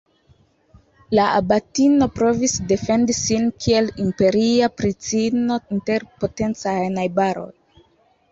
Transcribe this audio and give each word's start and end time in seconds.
La 1.17 1.25
abatino 1.39 2.05
provis 2.13 2.55
defendi 2.71 3.15
sin 3.17 3.45
kiel 3.65 3.91
imperia 4.05 4.69
princino 4.81 5.57
inter 5.77 6.07
potencaj 6.23 6.77
najbaroj. 6.97 7.49